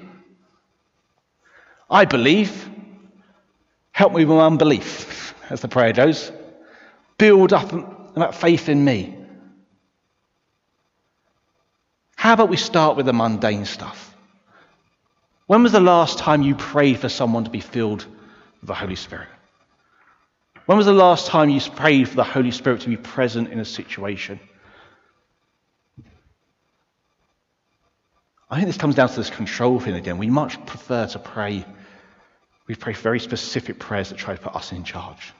I 1.90 2.04
believe. 2.04 2.70
Help 3.90 4.12
me 4.12 4.24
with 4.24 4.36
my 4.36 4.46
unbelief, 4.46 5.34
as 5.50 5.60
the 5.60 5.68
prayer 5.68 5.92
goes. 5.92 6.30
Build 7.18 7.52
up 7.52 8.14
that 8.14 8.34
faith 8.34 8.68
in 8.68 8.84
me. 8.84 9.16
How 12.16 12.34
about 12.34 12.48
we 12.48 12.56
start 12.56 12.96
with 12.96 13.06
the 13.06 13.12
mundane 13.12 13.64
stuff? 13.64 14.13
When 15.46 15.62
was 15.62 15.72
the 15.72 15.80
last 15.80 16.18
time 16.18 16.42
you 16.42 16.54
prayed 16.54 16.98
for 16.98 17.08
someone 17.08 17.44
to 17.44 17.50
be 17.50 17.60
filled 17.60 18.04
with 18.60 18.68
the 18.68 18.74
Holy 18.74 18.96
Spirit? 18.96 19.28
When 20.66 20.78
was 20.78 20.86
the 20.86 20.92
last 20.92 21.26
time 21.26 21.50
you 21.50 21.60
prayed 21.60 22.08
for 22.08 22.16
the 22.16 22.24
Holy 22.24 22.50
Spirit 22.50 22.80
to 22.82 22.88
be 22.88 22.96
present 22.96 23.50
in 23.50 23.60
a 23.60 23.64
situation? 23.64 24.40
I 28.48 28.56
think 28.56 28.68
this 28.68 28.78
comes 28.78 28.94
down 28.94 29.08
to 29.08 29.16
this 29.16 29.30
control 29.30 29.80
thing 29.80 29.94
again. 29.94 30.16
We 30.16 30.30
much 30.30 30.64
prefer 30.64 31.06
to 31.08 31.18
pray, 31.18 31.66
we 32.66 32.74
pray 32.74 32.94
very 32.94 33.20
specific 33.20 33.78
prayers 33.78 34.08
that 34.10 34.18
try 34.18 34.36
to 34.36 34.40
put 34.40 34.54
us 34.54 34.72
in 34.72 34.84
charge. 34.84 35.34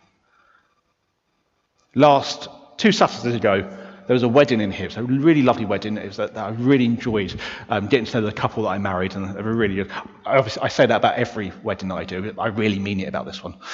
Last 1.95 2.49
two 2.77 2.93
Saturdays 2.93 3.37
ago, 3.37 3.84
there 4.07 4.15
was 4.15 4.23
a 4.23 4.29
wedding 4.29 4.61
in 4.61 4.71
here. 4.71 4.87
It 4.87 4.97
was 4.97 4.97
a 4.97 5.03
really 5.03 5.43
lovely 5.43 5.65
wedding. 5.65 5.97
It 5.97 6.07
was 6.07 6.17
that, 6.17 6.35
that 6.35 6.45
I 6.45 6.51
really 6.51 6.85
enjoyed 6.85 7.39
um, 7.69 7.87
getting 7.87 8.07
to 8.07 8.21
know 8.21 8.27
the 8.27 8.33
couple 8.33 8.65
that 8.65 8.71
I 8.71 8.79
married, 8.79 9.15
and 9.15 9.35
they 9.35 9.43
were 9.43 9.55
really. 9.55 9.89
I, 10.27 10.39
I 10.63 10.69
say 10.69 10.87
that 10.87 10.97
about 10.97 11.15
every 11.15 11.53
wedding 11.63 11.89
that 11.89 11.97
I 11.97 12.05
do, 12.05 12.33
but 12.33 12.41
I 12.41 12.49
really 12.49 12.79
mean 12.79 13.01
it 13.01 13.09
about 13.09 13.27
this 13.27 13.43
one. 13.43 13.57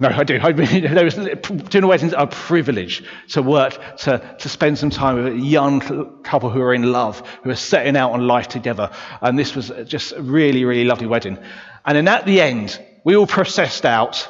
No, 0.00 0.08
I 0.08 0.24
do. 0.24 0.38
I 0.42 0.52
mean, 0.52 0.82
there 0.94 1.04
was, 1.04 1.14
doing 1.14 1.84
a 1.84 1.86
wedding 1.86 2.08
is 2.08 2.14
a 2.16 2.26
privilege 2.26 3.04
to 3.28 3.42
work, 3.42 3.78
to, 3.98 4.36
to 4.38 4.48
spend 4.48 4.78
some 4.78 4.90
time 4.90 5.16
with 5.16 5.26
a 5.28 5.38
young 5.38 5.80
couple 6.22 6.50
who 6.50 6.60
are 6.60 6.74
in 6.74 6.90
love, 6.92 7.20
who 7.44 7.50
are 7.50 7.56
setting 7.56 7.96
out 7.96 8.10
on 8.12 8.26
life 8.26 8.48
together. 8.48 8.90
And 9.20 9.38
this 9.38 9.54
was 9.54 9.70
just 9.84 10.12
a 10.12 10.20
really, 10.20 10.64
really 10.64 10.84
lovely 10.84 11.06
wedding. 11.06 11.38
And 11.84 11.96
then 11.96 12.08
at 12.08 12.26
the 12.26 12.40
end, 12.40 12.80
we 13.04 13.16
all 13.16 13.26
processed 13.28 13.86
out 13.86 14.28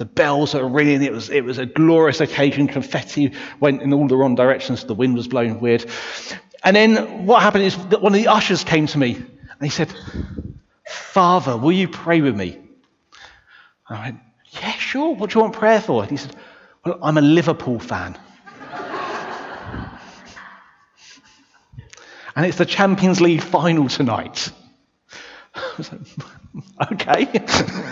the 0.00 0.06
bells 0.06 0.54
were 0.54 0.66
ringing. 0.66 1.02
It 1.02 1.12
was, 1.12 1.28
it 1.28 1.44
was 1.44 1.58
a 1.58 1.66
glorious 1.66 2.22
occasion. 2.22 2.68
Confetti 2.68 3.34
went 3.60 3.82
in 3.82 3.92
all 3.92 4.08
the 4.08 4.16
wrong 4.16 4.34
directions. 4.34 4.82
The 4.84 4.94
wind 4.94 5.14
was 5.14 5.28
blowing 5.28 5.60
weird. 5.60 5.84
And 6.64 6.74
then 6.74 7.26
what 7.26 7.42
happened 7.42 7.64
is 7.64 7.76
that 7.88 8.00
one 8.00 8.14
of 8.14 8.18
the 8.18 8.28
ushers 8.28 8.64
came 8.64 8.86
to 8.86 8.98
me 8.98 9.16
and 9.16 9.60
he 9.60 9.68
said, 9.68 9.92
Father, 10.88 11.54
will 11.54 11.72
you 11.72 11.86
pray 11.86 12.22
with 12.22 12.34
me? 12.34 12.58
I 13.90 14.04
went, 14.04 14.20
Yeah, 14.52 14.72
sure. 14.72 15.14
What 15.14 15.28
do 15.28 15.38
you 15.38 15.42
want 15.42 15.52
prayer 15.52 15.82
for? 15.82 16.00
And 16.00 16.10
he 16.10 16.16
said, 16.16 16.34
Well, 16.82 16.98
I'm 17.02 17.18
a 17.18 17.20
Liverpool 17.20 17.78
fan. 17.78 18.18
and 22.34 22.46
it's 22.46 22.56
the 22.56 22.64
Champions 22.64 23.20
League 23.20 23.42
final 23.42 23.86
tonight. 23.90 24.50
okay, 26.92 27.28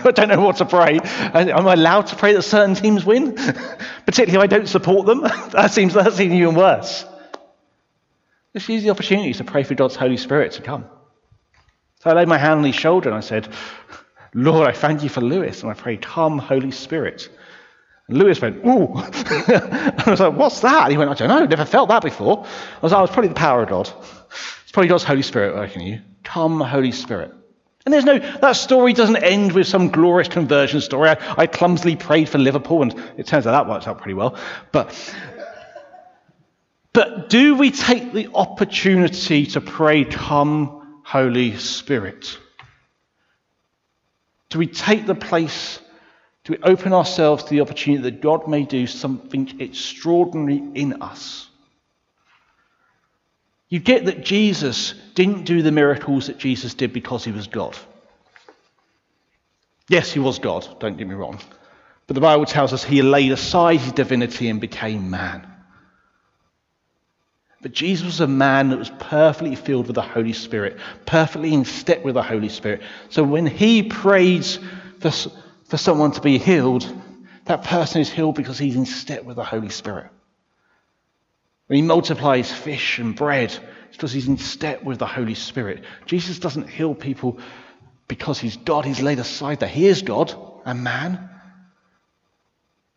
I 0.04 0.10
don't 0.12 0.28
know 0.28 0.40
what 0.40 0.56
to 0.56 0.66
pray. 0.66 0.98
Am 0.98 1.66
I 1.66 1.74
allowed 1.74 2.08
to 2.08 2.16
pray 2.16 2.34
that 2.34 2.42
certain 2.42 2.74
teams 2.74 3.04
win? 3.04 3.34
Particularly 4.06 4.34
if 4.34 4.40
I 4.40 4.46
don't 4.46 4.68
support 4.68 5.06
them? 5.06 5.20
that 5.22 5.70
seems 5.70 5.94
that 5.94 6.12
seems 6.14 6.32
even 6.32 6.54
worse. 6.54 7.04
Just 8.54 8.68
use 8.68 8.82
the 8.82 8.90
opportunity 8.90 9.32
to 9.34 9.44
pray 9.44 9.62
for 9.62 9.74
God's 9.74 9.94
Holy 9.94 10.16
Spirit 10.16 10.52
to 10.52 10.62
come. 10.62 10.86
So 12.00 12.10
I 12.10 12.14
laid 12.14 12.28
my 12.28 12.38
hand 12.38 12.58
on 12.58 12.64
his 12.64 12.74
shoulder 12.74 13.08
and 13.08 13.16
I 13.16 13.20
said, 13.20 13.48
Lord, 14.34 14.68
I 14.68 14.72
thank 14.72 15.02
you 15.02 15.08
for 15.08 15.20
Lewis. 15.20 15.62
And 15.62 15.70
I 15.70 15.74
prayed, 15.74 16.02
Come, 16.02 16.38
Holy 16.38 16.70
Spirit. 16.70 17.28
And 18.08 18.18
Lewis 18.18 18.40
went, 18.40 18.64
Ooh. 18.64 18.92
I 18.96 20.04
was 20.06 20.20
like, 20.20 20.34
What's 20.34 20.60
that? 20.60 20.90
He 20.90 20.96
went, 20.96 21.10
I 21.10 21.14
don't 21.14 21.28
know, 21.28 21.44
never 21.44 21.64
felt 21.64 21.90
that 21.90 22.02
before. 22.02 22.44
I 22.44 22.80
was 22.80 22.92
like, 22.92 23.00
oh, 23.00 23.04
It's 23.04 23.12
probably 23.12 23.28
the 23.28 23.34
power 23.34 23.62
of 23.62 23.68
God. 23.68 23.92
It's 24.62 24.72
probably 24.72 24.88
God's 24.88 25.04
Holy 25.04 25.22
Spirit 25.22 25.54
working 25.54 25.82
in 25.82 25.86
you. 25.86 26.00
Come, 26.24 26.60
Holy 26.60 26.92
Spirit. 26.92 27.32
And 27.84 27.92
there's 27.94 28.04
no, 28.04 28.18
that 28.18 28.52
story 28.52 28.92
doesn't 28.92 29.16
end 29.16 29.52
with 29.52 29.66
some 29.66 29.88
glorious 29.88 30.28
conversion 30.28 30.80
story. 30.80 31.10
I, 31.10 31.34
I 31.38 31.46
clumsily 31.46 31.96
prayed 31.96 32.28
for 32.28 32.38
Liverpool, 32.38 32.82
and 32.82 32.94
it 33.16 33.26
turns 33.26 33.46
out 33.46 33.52
that 33.52 33.68
worked 33.68 33.88
out 33.88 33.98
pretty 33.98 34.14
well. 34.14 34.36
But, 34.72 34.94
but 36.92 37.30
do 37.30 37.54
we 37.54 37.70
take 37.70 38.12
the 38.12 38.28
opportunity 38.34 39.46
to 39.46 39.60
pray, 39.60 40.04
Come, 40.04 41.02
Holy 41.04 41.56
Spirit? 41.56 42.38
Do 44.50 44.58
we 44.58 44.66
take 44.66 45.06
the 45.06 45.14
place, 45.14 45.80
do 46.44 46.54
we 46.54 46.58
open 46.62 46.92
ourselves 46.92 47.44
to 47.44 47.50
the 47.50 47.60
opportunity 47.60 48.02
that 48.04 48.20
God 48.20 48.48
may 48.48 48.64
do 48.64 48.86
something 48.86 49.60
extraordinary 49.60 50.62
in 50.74 51.02
us? 51.02 51.47
You 53.68 53.78
get 53.78 54.06
that 54.06 54.24
Jesus 54.24 54.94
didn't 55.14 55.44
do 55.44 55.62
the 55.62 55.72
miracles 55.72 56.28
that 56.28 56.38
Jesus 56.38 56.74
did 56.74 56.92
because 56.92 57.24
he 57.24 57.32
was 57.32 57.46
God. 57.46 57.76
Yes, 59.88 60.10
he 60.10 60.20
was 60.20 60.38
God, 60.38 60.80
don't 60.80 60.96
get 60.96 61.06
me 61.06 61.14
wrong. 61.14 61.38
But 62.06 62.14
the 62.14 62.20
Bible 62.20 62.46
tells 62.46 62.72
us 62.72 62.82
he 62.82 63.02
laid 63.02 63.32
aside 63.32 63.80
his 63.80 63.92
divinity 63.92 64.48
and 64.48 64.60
became 64.60 65.10
man. 65.10 65.46
But 67.60 67.72
Jesus 67.72 68.06
was 68.06 68.20
a 68.20 68.26
man 68.26 68.70
that 68.70 68.78
was 68.78 68.90
perfectly 68.98 69.56
filled 69.56 69.88
with 69.88 69.96
the 69.96 70.02
Holy 70.02 70.32
Spirit, 70.32 70.78
perfectly 71.06 71.52
in 71.52 71.64
step 71.64 72.04
with 72.04 72.14
the 72.14 72.22
Holy 72.22 72.48
Spirit. 72.48 72.82
So 73.10 73.24
when 73.24 73.46
he 73.46 73.82
prays 73.82 74.58
for, 75.00 75.10
for 75.64 75.76
someone 75.76 76.12
to 76.12 76.20
be 76.20 76.38
healed, 76.38 76.90
that 77.46 77.64
person 77.64 78.00
is 78.00 78.10
healed 78.10 78.36
because 78.36 78.58
he's 78.58 78.76
in 78.76 78.86
step 78.86 79.24
with 79.24 79.36
the 79.36 79.44
Holy 79.44 79.70
Spirit. 79.70 80.06
When 81.68 81.76
he 81.76 81.82
multiplies 81.82 82.50
fish 82.50 82.98
and 82.98 83.14
bread, 83.14 83.50
it's 83.50 83.96
because 83.96 84.12
he's 84.12 84.26
in 84.26 84.38
step 84.38 84.82
with 84.82 84.98
the 84.98 85.06
Holy 85.06 85.34
Spirit. 85.34 85.84
Jesus 86.06 86.38
doesn't 86.38 86.68
heal 86.68 86.94
people 86.94 87.38
because 88.08 88.38
he's 88.38 88.56
God. 88.56 88.84
He's 88.84 89.02
laid 89.02 89.18
aside 89.18 89.60
that 89.60 89.68
he 89.68 89.86
is 89.86 90.02
God 90.02 90.34
and 90.64 90.82
man. 90.82 91.28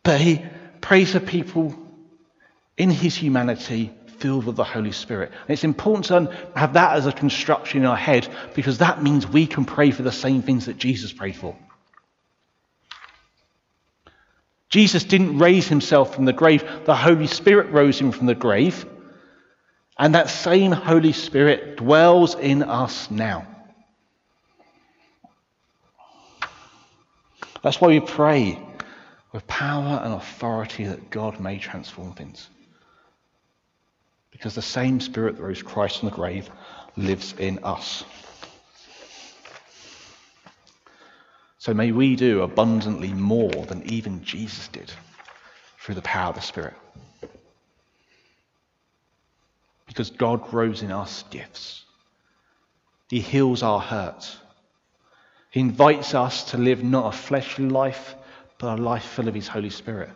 But 0.02 0.20
he 0.20 0.44
prays 0.80 1.12
for 1.12 1.20
people 1.20 1.74
in 2.76 2.90
his 2.90 3.14
humanity 3.14 3.92
filled 4.18 4.46
with 4.46 4.56
the 4.56 4.64
Holy 4.64 4.92
Spirit. 4.92 5.32
And 5.32 5.50
it's 5.50 5.64
important 5.64 6.06
to 6.06 6.34
have 6.56 6.72
that 6.72 6.96
as 6.96 7.06
a 7.06 7.12
construction 7.12 7.80
in 7.80 7.86
our 7.86 7.96
head 7.96 8.26
because 8.54 8.78
that 8.78 9.02
means 9.02 9.26
we 9.26 9.46
can 9.46 9.66
pray 9.66 9.90
for 9.90 10.02
the 10.02 10.12
same 10.12 10.42
things 10.42 10.66
that 10.66 10.78
Jesus 10.78 11.12
prayed 11.12 11.36
for. 11.36 11.56
Jesus 14.72 15.04
didn't 15.04 15.38
raise 15.38 15.68
himself 15.68 16.14
from 16.14 16.24
the 16.24 16.32
grave, 16.32 16.64
the 16.86 16.96
Holy 16.96 17.26
Spirit 17.26 17.70
rose 17.72 18.00
him 18.00 18.10
from 18.10 18.24
the 18.24 18.34
grave. 18.34 18.86
And 19.98 20.14
that 20.14 20.30
same 20.30 20.72
Holy 20.72 21.12
Spirit 21.12 21.76
dwells 21.76 22.34
in 22.34 22.62
us 22.62 23.10
now. 23.10 23.46
That's 27.62 27.82
why 27.82 27.88
we 27.88 28.00
pray 28.00 28.58
with 29.32 29.46
power 29.46 30.00
and 30.02 30.14
authority 30.14 30.84
that 30.84 31.10
God 31.10 31.38
may 31.38 31.58
transform 31.58 32.14
things. 32.14 32.48
Because 34.30 34.54
the 34.54 34.62
same 34.62 35.00
Spirit 35.00 35.36
that 35.36 35.42
rose 35.42 35.62
Christ 35.62 36.00
from 36.00 36.08
the 36.08 36.16
grave 36.16 36.48
lives 36.96 37.34
in 37.38 37.58
us. 37.62 38.04
So 41.62 41.72
may 41.72 41.92
we 41.92 42.16
do 42.16 42.42
abundantly 42.42 43.12
more 43.12 43.52
than 43.52 43.84
even 43.84 44.24
Jesus 44.24 44.66
did 44.66 44.92
through 45.78 45.94
the 45.94 46.02
power 46.02 46.30
of 46.30 46.34
the 46.34 46.40
Spirit. 46.40 46.74
Because 49.86 50.10
God 50.10 50.42
grows 50.42 50.82
in 50.82 50.90
us 50.90 51.22
gifts. 51.30 51.84
He 53.10 53.20
heals 53.20 53.62
our 53.62 53.78
hurts. 53.78 54.38
He 55.52 55.60
invites 55.60 56.16
us 56.16 56.50
to 56.50 56.58
live 56.58 56.82
not 56.82 57.14
a 57.14 57.16
fleshly 57.16 57.68
life, 57.68 58.16
but 58.58 58.80
a 58.80 58.82
life 58.82 59.04
full 59.04 59.28
of 59.28 59.34
His 59.34 59.46
Holy 59.46 59.70
Spirit. 59.70 60.10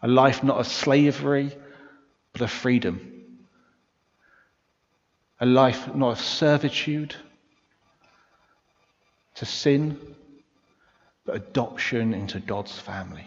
A 0.00 0.06
life 0.06 0.44
not 0.44 0.58
of 0.58 0.68
slavery, 0.68 1.50
but 2.32 2.42
of 2.42 2.52
freedom. 2.52 3.40
A 5.40 5.46
life 5.46 5.92
not 5.92 6.12
of 6.12 6.20
servitude 6.20 7.16
to 9.34 9.44
sin, 9.44 9.98
but 11.24 11.36
adoption 11.36 12.14
into 12.14 12.40
God's 12.40 12.78
family. 12.78 13.26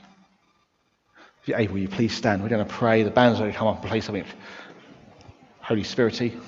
If 1.42 1.48
you're 1.48 1.58
able, 1.58 1.76
will 1.76 1.82
you 1.82 1.88
please 1.88 2.14
stand? 2.14 2.44
We're 2.44 2.50
going 2.50 2.66
to 2.66 2.72
pray. 2.72 3.04
The 3.04 3.10
band's 3.10 3.40
going 3.40 3.52
to 3.52 3.58
come 3.58 3.68
up 3.68 3.82
and 3.82 3.90
play 3.90 4.02
something 4.02 4.26
Holy 5.62 5.84
Spirity. 5.84 6.40